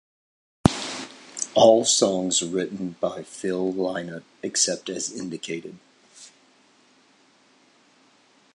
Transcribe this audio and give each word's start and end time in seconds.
All 1.53 1.85
songs 1.85 2.41
written 2.41 2.95
by 2.99 3.21
Phil 3.21 3.71
Lynott 3.71 4.23
except 4.41 4.89
as 4.89 5.11
indicated. 5.11 5.77